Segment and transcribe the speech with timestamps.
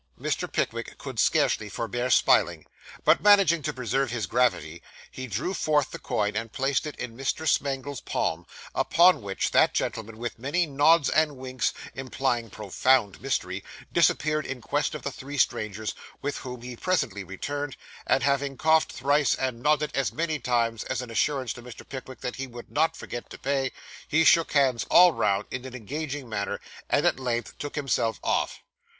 [0.19, 0.51] Mr.
[0.51, 2.65] Pickwick could scarcely forbear smiling,
[3.03, 4.81] but managing to preserve his gravity,
[5.11, 7.47] he drew forth the coin, and placed it in Mr.
[7.47, 14.43] Smangle's palm; upon which, that gentleman, with many nods and winks, implying profound mystery, disappeared
[14.43, 17.77] in quest of the three strangers, with whom he presently returned;
[18.07, 21.87] and having coughed thrice, and nodded as many times, as an assurance to Mr.
[21.87, 23.71] Pickwick that he would not forget to pay,
[24.07, 26.59] he shook hands all round, in an engaging manner,
[26.89, 28.63] and at length took himself off.